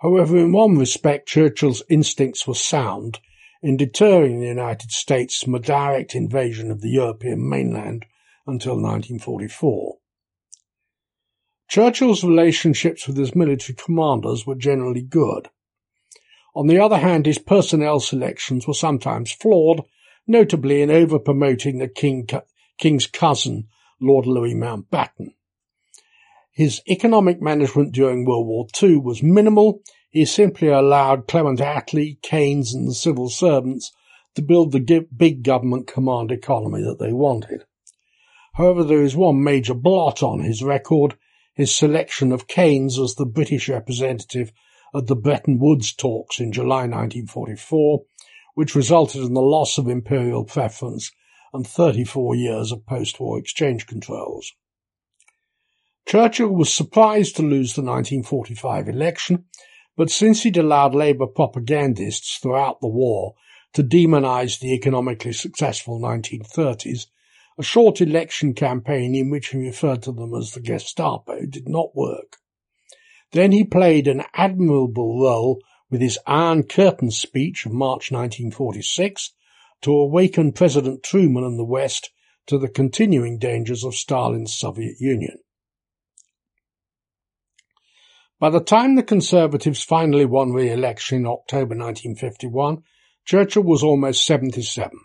[0.00, 3.20] However, in one respect, Churchill's instincts were sound
[3.62, 8.04] in deterring the United States from a direct invasion of the European mainland
[8.46, 9.96] until 1944.
[11.68, 15.48] Churchill's relationships with his military commanders were generally good.
[16.54, 19.84] On the other hand, his personnel selections were sometimes flawed
[20.26, 22.28] notably in over-promoting the king,
[22.78, 23.68] king's cousin,
[24.00, 25.34] Lord Louis Mountbatten.
[26.52, 29.82] His economic management during World War II was minimal.
[30.10, 33.92] He simply allowed Clement Attlee, Keynes and the civil servants
[34.36, 37.64] to build the big government command economy that they wanted.
[38.54, 41.16] However, there is one major blot on his record,
[41.54, 44.52] his selection of Keynes as the British representative
[44.94, 48.04] at the Bretton Woods talks in July 1944,
[48.54, 51.10] which resulted in the loss of imperial preference
[51.52, 54.52] and 34 years of post-war exchange controls.
[56.06, 59.44] Churchill was surprised to lose the 1945 election,
[59.96, 63.34] but since he'd allowed Labour propagandists throughout the war
[63.72, 67.06] to demonize the economically successful 1930s,
[67.58, 71.94] a short election campaign in which he referred to them as the Gestapo did not
[71.94, 72.36] work.
[73.32, 79.32] Then he played an admirable role with his Iron Curtain speech of March 1946
[79.82, 82.10] to awaken President Truman and the West
[82.46, 85.38] to the continuing dangers of Stalin's Soviet Union.
[88.40, 92.82] By the time the Conservatives finally won re-election in October 1951,
[93.24, 94.98] Churchill was almost 77.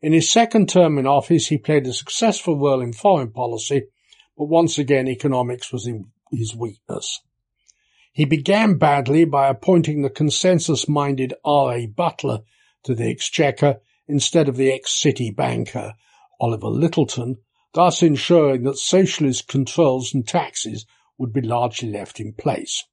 [0.00, 3.82] In his second term in office, he played a successful role in foreign policy,
[4.36, 5.88] but once again economics was
[6.32, 7.20] his weakness.
[8.14, 11.72] He began badly by appointing the consensus-minded R.
[11.74, 11.86] A.
[11.86, 12.40] Butler
[12.84, 15.94] to the Exchequer instead of the ex-City banker
[16.38, 17.36] Oliver Lyttelton,
[17.72, 20.84] thus ensuring that socialist controls and taxes
[21.16, 22.84] would be largely left in place.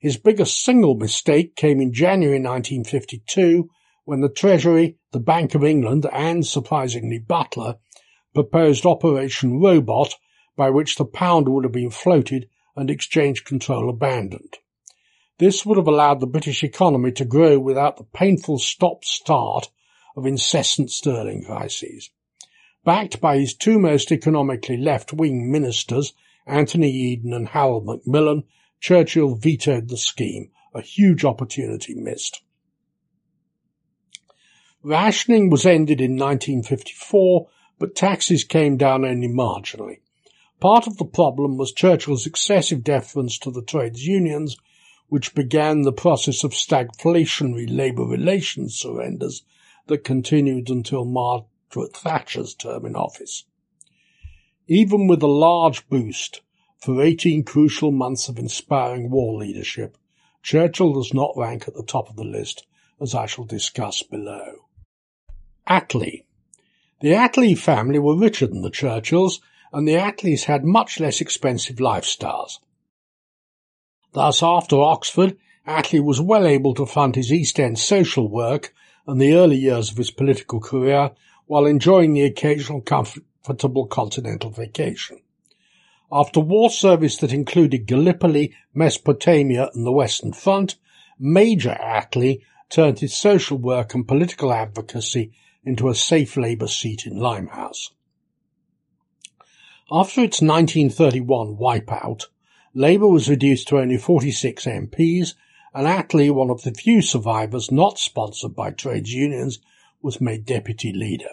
[0.00, 3.68] His biggest single mistake came in January 1952
[4.04, 7.76] when the Treasury, the Bank of England and, surprisingly, Butler
[8.32, 10.14] proposed Operation Robot
[10.56, 14.58] by which the pound would have been floated and exchange control abandoned.
[15.38, 19.70] This would have allowed the British economy to grow without the painful stop-start
[20.16, 22.10] of incessant sterling crises.
[22.84, 26.12] Backed by his two most economically left-wing ministers,
[26.46, 28.44] Anthony Eden and Harold Macmillan,
[28.80, 32.42] Churchill vetoed the scheme, a huge opportunity missed.
[34.82, 37.48] Rationing was ended in 1954,
[37.78, 40.00] but taxes came down only marginally.
[40.62, 44.56] Part of the problem was Churchill's excessive deference to the trades unions,
[45.08, 49.42] which began the process of stagflationary labour relations surrenders
[49.88, 53.42] that continued until Margaret Thatcher's term in office.
[54.68, 56.42] Even with a large boost
[56.78, 59.98] for 18 crucial months of inspiring war leadership,
[60.44, 62.68] Churchill does not rank at the top of the list,
[63.00, 64.66] as I shall discuss below.
[65.66, 66.22] Attlee.
[67.00, 69.40] The Attlee family were richer than the Churchills,
[69.72, 72.58] and the Attlees had much less expensive lifestyles.
[74.12, 78.74] Thus, after Oxford, Attlee was well able to fund his East End social work
[79.06, 81.12] and the early years of his political career
[81.46, 85.18] while enjoying the occasional comfortable continental vacation.
[86.10, 90.76] After war service that included Gallipoli, Mesopotamia and the Western Front,
[91.18, 95.32] Major Attlee turned his social work and political advocacy
[95.64, 97.92] into a safe Labour seat in Limehouse.
[99.94, 102.24] After its 1931 wipeout,
[102.72, 105.34] Labour was reduced to only 46 MPs
[105.74, 109.58] and Attlee, one of the few survivors not sponsored by trades unions,
[110.00, 111.28] was made deputy leader.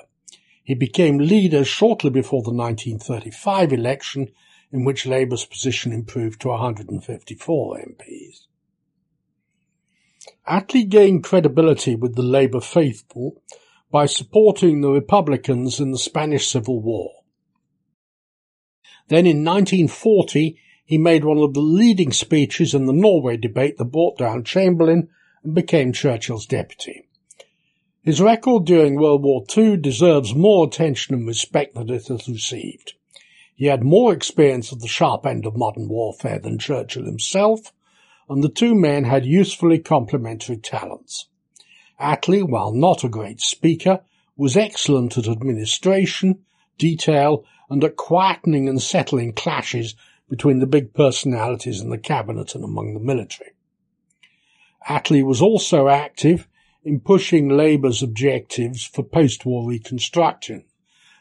[0.62, 4.28] He became leader shortly before the 1935 election,
[4.74, 8.48] in which Labour's position improved to 154 MPs.
[10.46, 13.42] Attlee gained credibility with the Labour faithful
[13.90, 17.19] by supporting the Republicans in the Spanish Civil War.
[19.10, 23.86] Then in 1940, he made one of the leading speeches in the Norway debate that
[23.86, 25.10] brought down Chamberlain
[25.44, 27.08] and became Churchill's deputy.
[28.02, 32.94] His record during World War II deserves more attention and respect than it has received.
[33.56, 37.74] He had more experience of the sharp end of modern warfare than Churchill himself,
[38.30, 41.28] and the two men had usefully complementary talents.
[42.00, 44.02] Attlee, while not a great speaker,
[44.38, 46.40] was excellent at administration,
[46.78, 49.96] detail, and at quietening and settling clashes
[50.30, 53.52] between the big personalities in the cabinet and among the military.
[54.88, 56.48] Attlee was also active
[56.84, 60.64] in pushing Labour's objectives for post-war reconstruction,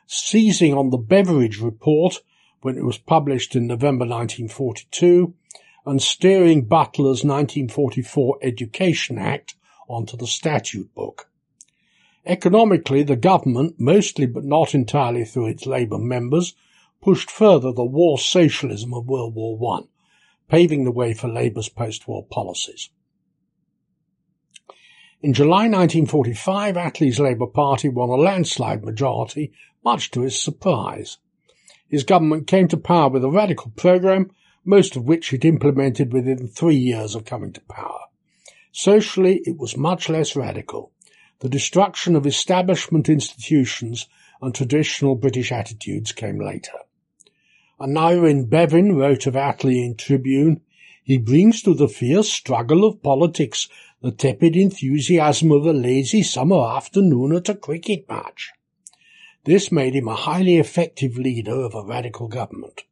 [0.06, 2.22] seizing on the Beveridge Report
[2.60, 5.34] when it was published in November 1942
[5.84, 9.54] and steering Butler's 1944 Education Act
[9.88, 11.28] onto the statute book.
[12.28, 16.54] Economically, the government, mostly but not entirely through its Labour members,
[17.00, 19.86] pushed further the war socialism of World War I,
[20.50, 22.90] paving the way for Labour's post-war policies.
[25.22, 29.50] In July 1945, Attlee's Labour Party won a landslide majority,
[29.82, 31.16] much to his surprise.
[31.88, 34.30] His government came to power with a radical programme,
[34.66, 38.00] most of which it implemented within three years of coming to power.
[38.70, 40.92] Socially, it was much less radical.
[41.40, 44.08] The destruction of establishment institutions
[44.42, 46.72] and traditional British attitudes came later.
[47.80, 50.62] Aneurin Bevan wrote of Attlee in Tribune,
[51.04, 53.68] he brings to the fierce struggle of politics
[54.02, 58.52] the tepid enthusiasm of a lazy summer afternoon at a cricket match.
[59.44, 62.82] This made him a highly effective leader of a radical government.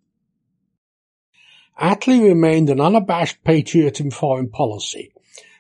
[1.79, 5.13] Attlee remained an unabashed patriot in foreign policy,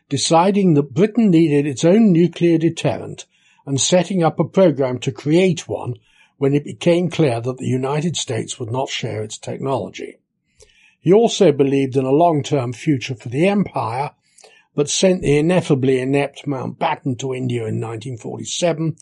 [0.09, 3.27] deciding that Britain needed its own nuclear deterrent
[3.67, 5.95] and setting up a program to create one
[6.39, 10.19] when it became clear that the United States would not share its technology.
[11.01, 14.11] He also believed in a long-term future for the empire,
[14.75, 18.97] but sent the ineffably inept Mountbatten to India in 1947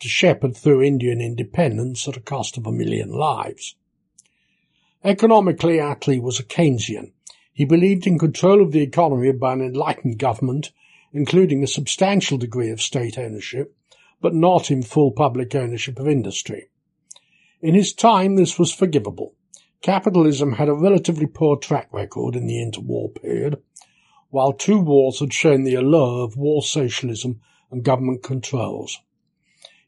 [0.00, 3.76] to shepherd through Indian independence at a cost of a million lives.
[5.04, 7.12] Economically, Attlee was a Keynesian.
[7.60, 10.72] He believed in control of the economy by an enlightened government,
[11.12, 13.76] including a substantial degree of state ownership,
[14.22, 16.70] but not in full public ownership of industry.
[17.60, 19.34] In his time, this was forgivable.
[19.82, 23.60] Capitalism had a relatively poor track record in the interwar period,
[24.30, 29.00] while two wars had shown the allure of war socialism and government controls.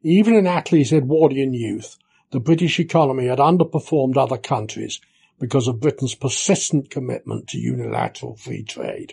[0.03, 1.97] Even in Attlee's Edwardian youth,
[2.33, 5.01] the British economy had underperformed other countries
[5.43, 9.13] because of Britain's persistent commitment to unilateral free trade.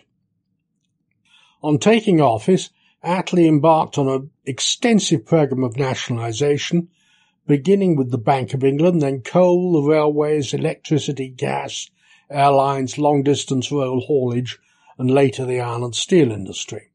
[1.60, 2.70] On taking office,
[3.04, 6.86] Attlee embarked on an extensive programme of nationalisation,
[7.48, 11.90] beginning with the Bank of England, then coal, the railways, electricity, gas,
[12.30, 14.56] airlines, long-distance rail haulage,
[14.98, 16.92] and later the iron and steel industry.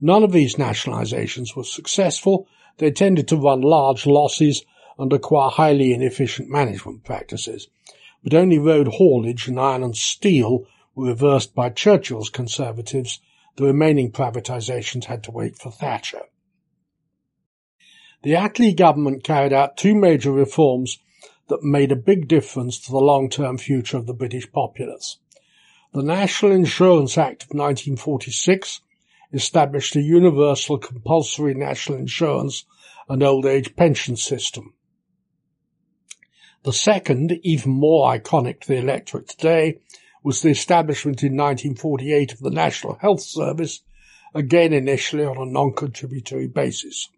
[0.00, 2.48] None of these nationalisations were successful.
[2.78, 4.64] They tended to run large losses
[4.98, 7.68] and acquire highly inefficient management practices.
[8.22, 13.20] But only road haulage and iron and steel were reversed by Churchill's Conservatives.
[13.56, 16.22] The remaining privatisations had to wait for Thatcher.
[18.22, 20.98] The Attlee government carried out two major reforms
[21.48, 25.18] that made a big difference to the long-term future of the British populace.
[25.92, 28.80] The National Insurance Act of 1946
[29.32, 32.64] established a universal compulsory national insurance
[33.08, 34.74] and old age pension system.
[36.64, 39.80] The second, even more iconic to the electorate today,
[40.22, 43.80] was the establishment in 1948 of the National Health Service,
[44.34, 47.08] again initially on a non-contributory basis.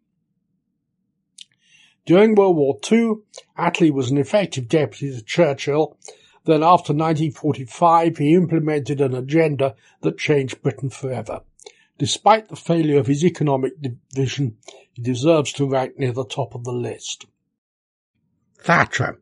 [2.07, 3.17] During World War II,
[3.59, 5.99] Attlee was an effective deputy to Churchill.
[6.45, 11.43] Then after 1945, he implemented an agenda that changed Britain forever.
[11.99, 14.57] Despite the failure of his economic division,
[14.93, 17.27] he deserves to rank near the top of the list.
[18.59, 19.21] Thatcher.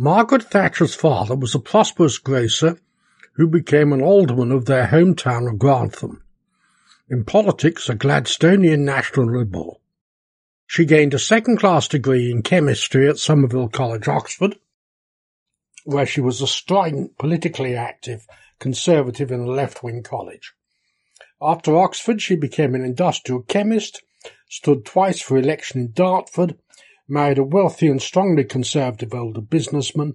[0.00, 2.78] Margaret Thatcher's father was a prosperous grocer
[3.32, 6.22] who became an alderman of their hometown of Grantham.
[7.08, 9.80] In politics, a Gladstonian national liberal.
[10.68, 14.54] She gained a second-class degree in chemistry at Somerville College, Oxford,
[15.84, 18.24] where she was a strident, politically active
[18.60, 20.52] conservative in a left-wing college.
[21.42, 24.02] After Oxford, she became an industrial chemist,
[24.48, 26.56] stood twice for election in Dartford,
[27.08, 30.14] married a wealthy and strongly conservative older businessman,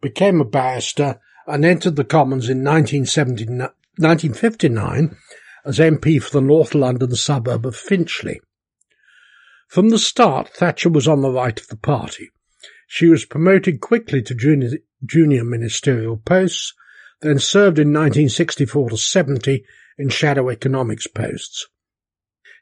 [0.00, 5.16] became a barrister, and entered the Commons in 1959
[5.64, 8.40] as MP for the North London suburb of Finchley.
[9.68, 12.30] From the start, Thatcher was on the right of the party.
[12.86, 14.70] She was promoted quickly to junior,
[15.04, 16.72] junior ministerial posts,
[17.20, 19.64] then served in 1964 to 70
[19.98, 21.68] in shadow economics posts.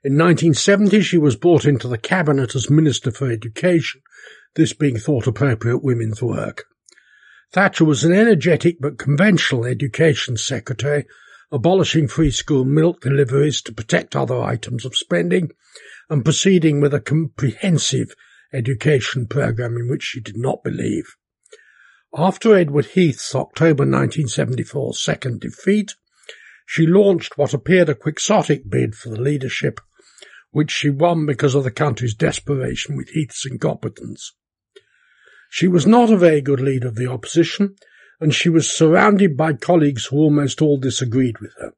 [0.05, 4.01] In 1970 she was brought into the cabinet as Minister for Education,
[4.55, 6.67] this being thought appropriate women's work.
[7.53, 11.05] Thatcher was an energetic but conventional education secretary,
[11.51, 15.51] abolishing free school milk deliveries to protect other items of spending,
[16.09, 18.15] and proceeding with a comprehensive
[18.53, 21.17] education programme in which she did not believe.
[22.17, 25.95] After Edward Heath's October 1974 second defeat,
[26.67, 29.81] she launched what appeared a quixotic bid for the leadership,
[30.59, 34.33] which she won because of the country's desperation with Heath's incompetence.
[35.49, 37.77] She was not a very good leader of the opposition,
[38.19, 41.75] and she was surrounded by colleagues who almost all disagreed with her.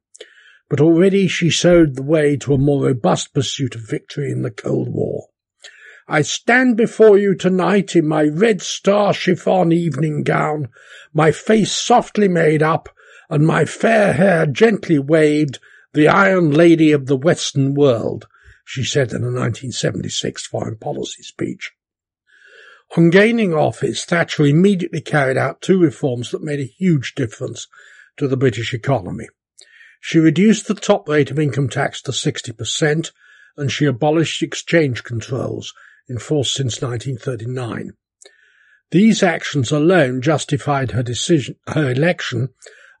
[0.67, 4.49] But already she showed the way to a more robust pursuit of victory in the
[4.49, 5.27] Cold War.
[6.07, 10.69] I stand before you tonight in my red star chiffon evening gown,
[11.13, 12.89] my face softly made up,
[13.29, 15.59] and my fair hair gently waved,
[15.93, 18.25] the Iron Lady of the Western world,
[18.65, 21.71] she said in a 1976 foreign policy speech.
[22.97, 27.67] On gaining office, Thatcher immediately carried out two reforms that made a huge difference
[28.17, 29.27] to the British economy.
[30.01, 33.11] She reduced the top rate of income tax to 60%
[33.55, 35.73] and she abolished exchange controls
[36.09, 37.91] in force since 1939.
[38.89, 42.49] These actions alone justified her decision, her election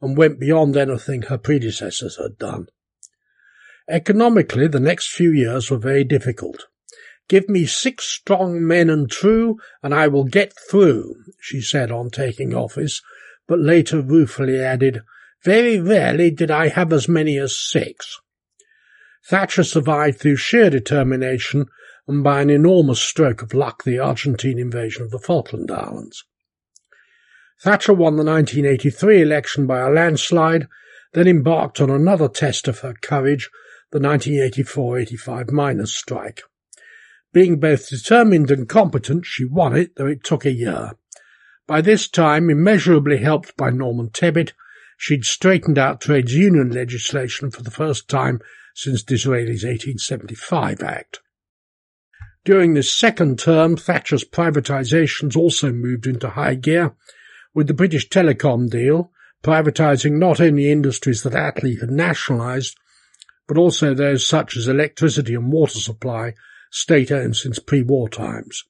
[0.01, 2.67] and went beyond anything her predecessors had done.
[3.91, 6.67] Economically, the next few years were very difficult.
[7.27, 12.09] Give me six strong men and true, and I will get through, she said on
[12.09, 13.01] taking office,
[13.49, 15.01] but later ruefully added,
[15.43, 18.17] Very rarely did I have as many as six.
[19.27, 21.65] Thatcher survived through sheer determination
[22.07, 26.23] and by an enormous stroke of luck the Argentine invasion of the Falkland Islands.
[27.61, 30.67] Thatcher won the 1983 election by a landslide,
[31.11, 33.49] then embarked on another test of her courage,
[33.91, 36.41] the 1984-85 miners' strike.
[37.33, 40.91] Being both determined and competent, she won it, though it took a year.
[41.67, 44.53] By this time, immeasurably helped by Norman Tebbit,
[44.97, 48.41] she'd straightened out trades union legislation for the first time
[48.75, 51.19] since Disraeli's 1875 Act.
[52.43, 56.95] During this second term, Thatcher's privatisations also moved into high gear,
[57.53, 59.11] with the British Telecom deal
[59.43, 62.77] privatising not only industries that Attlee had nationalised,
[63.51, 66.33] but also those such as electricity and water supply,
[66.71, 68.63] state-owned since pre-war times.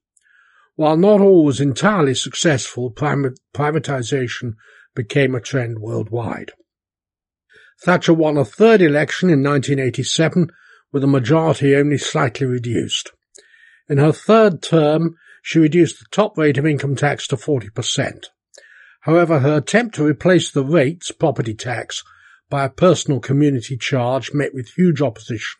[0.74, 4.56] While not all was entirely successful, privatisation
[4.96, 6.54] became a trend worldwide.
[7.80, 10.50] Thatcher won a third election in 1987
[10.92, 13.12] with a majority only slightly reduced.
[13.88, 18.26] In her third term, she reduced the top rate of income tax to 40%.
[19.02, 22.04] However, her attempt to replace the rates, property tax,
[22.52, 25.58] by a personal community charge met with huge opposition.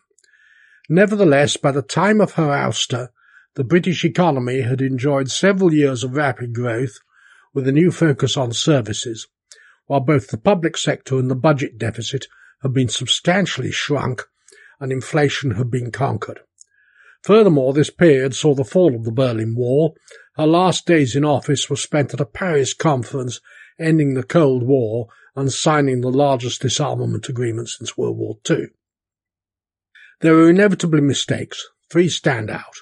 [0.88, 3.08] Nevertheless, by the time of her ouster,
[3.54, 6.98] the British economy had enjoyed several years of rapid growth
[7.54, 9.26] with a new focus on services,
[9.86, 12.26] while both the public sector and the budget deficit
[12.62, 14.22] had been substantially shrunk
[14.78, 16.40] and inflation had been conquered.
[17.22, 19.96] Furthermore, this period saw the fall of the Berlin Wall.
[20.36, 23.40] Her last days in office were spent at a Paris conference
[23.78, 28.66] ending the Cold War and signing the largest disarmament agreement since World War II.
[30.20, 31.66] There were inevitably mistakes.
[31.90, 32.76] Three stand out.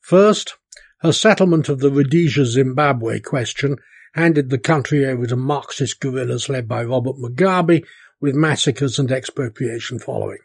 [0.00, 0.56] First,
[1.00, 3.76] her settlement of the Rhodesia Zimbabwe question
[4.14, 7.84] handed the country over to Marxist guerrillas led by Robert Mugabe,
[8.20, 10.40] with massacres and expropriation following.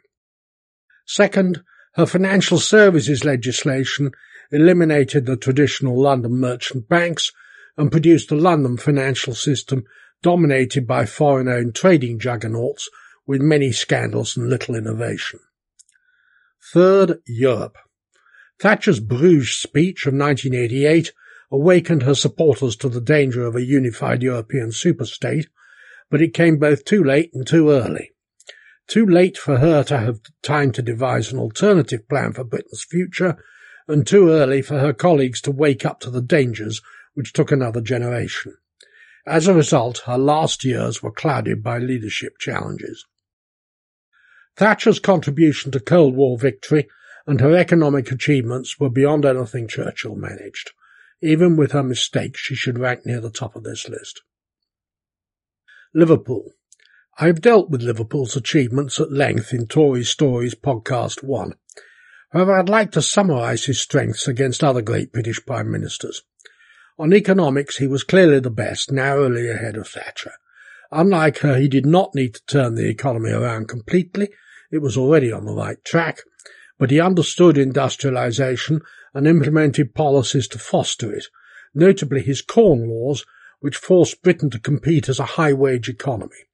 [1.06, 1.62] Second,
[1.96, 4.12] her financial services legislation
[4.52, 7.32] eliminated the traditional London merchant banks
[7.78, 9.84] and produced a London financial system
[10.22, 12.90] dominated by foreign-owned trading juggernauts
[13.28, 15.40] with many scandals and little innovation.
[16.74, 17.78] Third, Europe.
[18.60, 21.12] Thatcher's Bruges speech of 1988
[21.52, 25.46] awakened her supporters to the danger of a unified European superstate,
[26.10, 28.12] but it came both too late and too early.
[28.88, 33.38] Too late for her to have time to devise an alternative plan for Britain's future,
[33.88, 36.82] and too early for her colleagues to wake up to the dangers
[37.14, 38.56] which took another generation.
[39.28, 43.06] As a result, her last years were clouded by leadership challenges.
[44.56, 46.88] Thatcher's contribution to Cold War victory
[47.28, 50.72] and her economic achievements were beyond anything Churchill managed.
[51.22, 54.22] Even with her mistakes, she should rank near the top of this list.
[55.94, 56.52] Liverpool.
[57.18, 61.54] I have dealt with Liverpool's achievements at length in Tory Stories Podcast 1.
[62.32, 66.22] However, I'd like to summarise his strengths against other great British Prime Ministers.
[66.98, 70.32] On economics, he was clearly the best, narrowly ahead of Thatcher.
[70.92, 74.30] Unlike her, he did not need to turn the economy around completely.
[74.72, 76.20] It was already on the right track,
[76.80, 78.80] but he understood industrialisation
[79.14, 81.26] and implemented policies to foster it,
[81.74, 83.26] notably his Corn Laws,
[83.60, 86.48] which forced Britain to compete as a high-wage economy.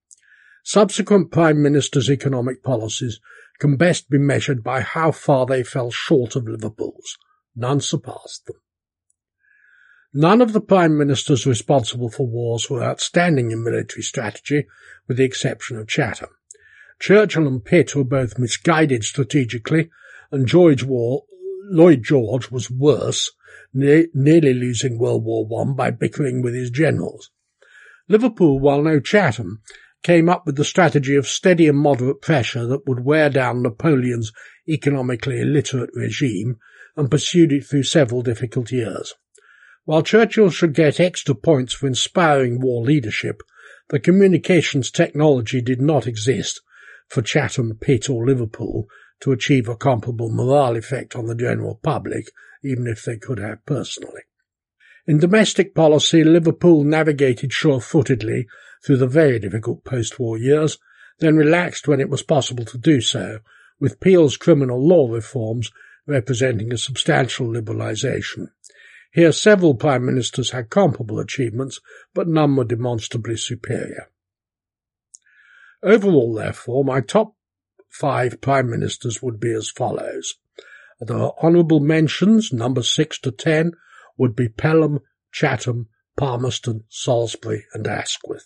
[0.64, 3.20] Subsequent Prime Ministers' economic policies
[3.60, 7.18] can best be measured by how far they fell short of Liverpool's.
[7.56, 8.56] None surpassed them.
[10.14, 14.66] None of the Prime Ministers responsible for wars were outstanding in military strategy,
[15.08, 16.30] with the exception of Chatham.
[17.00, 19.90] Churchill and Pitt were both misguided strategically,
[20.30, 21.24] and George War,
[21.64, 23.32] Lloyd George was worse,
[23.74, 27.32] ne- nearly losing World War One by bickering with his generals.
[28.10, 29.62] Liverpool, while no Chatham,
[30.04, 34.34] came up with the strategy of steady and moderate pressure that would wear down Napoleon's
[34.68, 36.58] economically illiterate regime
[36.98, 39.14] and pursued it through several difficult years.
[39.86, 43.42] While Churchill should get extra points for inspiring war leadership,
[43.90, 46.62] the communications technology did not exist
[47.08, 48.88] for Chatham, Pitt or Liverpool
[49.22, 52.32] to achieve a comparable morale effect on the general public,
[52.64, 54.22] even if they could have personally.
[55.08, 58.46] In domestic policy, Liverpool navigated sure-footedly
[58.86, 60.78] through the very difficult post-war years,
[61.20, 63.40] then relaxed when it was possible to do so,
[63.80, 65.72] with Peel's criminal law reforms
[66.08, 68.48] representing a substantial liberalisation.
[69.12, 71.80] Here several prime ministers had comparable achievements,
[72.14, 74.10] but none were demonstrably superior.
[75.84, 77.36] Overall, therefore, my top
[77.90, 80.36] five prime ministers would be as follows.
[81.00, 83.72] The honourable mentions, number six to ten,
[84.18, 85.00] would be Pelham,
[85.32, 88.46] Chatham, Palmerston, Salisbury, and Asquith.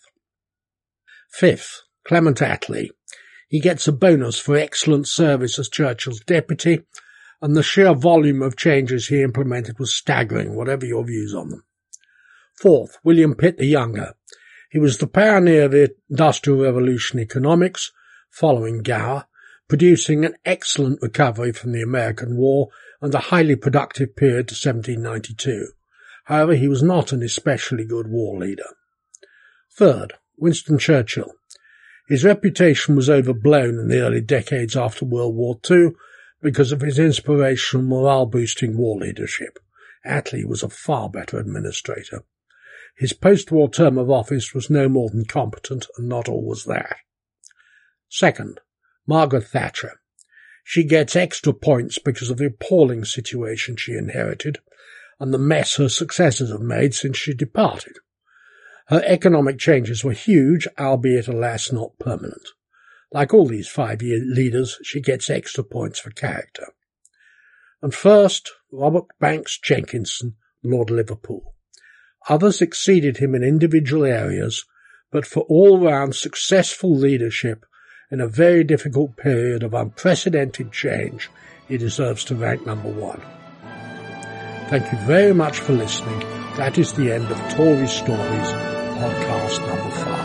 [1.29, 2.89] Fifth, Clement Attlee.
[3.49, 6.83] He gets a bonus for excellent service as Churchill's deputy,
[7.41, 11.63] and the sheer volume of changes he implemented was staggering, whatever your views on them.
[12.55, 14.13] Fourth, William Pitt the Younger.
[14.69, 17.91] He was the pioneer of the Industrial Revolution economics,
[18.29, 19.25] following Gower,
[19.67, 22.69] producing an excellent recovery from the American War
[23.01, 25.67] and a highly productive period to 1792.
[26.25, 28.75] However, he was not an especially good war leader.
[29.77, 31.33] Third, Winston Churchill.
[32.07, 35.91] His reputation was overblown in the early decades after World War II
[36.45, 39.57] because of his inspirational morale-boosting war leadership.
[40.05, 42.23] Attlee was a far better administrator.
[42.95, 46.97] His post-war term of office was no more than competent and not always that.
[48.09, 48.59] Second,
[49.07, 49.99] Margaret Thatcher.
[50.63, 54.59] She gets extra points because of the appalling situation she inherited
[55.19, 57.97] and the mess her successors have made since she departed.
[58.89, 62.49] Her economic changes were huge, albeit alas not permanent.
[63.11, 66.67] Like all these five-year leaders, she gets extra points for character.
[67.81, 71.53] And first, Robert Banks Jenkinson, Lord Liverpool.
[72.27, 74.65] Others exceeded him in individual areas,
[75.11, 77.65] but for all-round successful leadership
[78.11, 81.29] in a very difficult period of unprecedented change,
[81.67, 83.21] he deserves to rank number one.
[84.69, 86.19] Thank you very much for listening.
[86.57, 88.49] That is the end of Tory Stories,
[88.97, 90.24] podcast number five.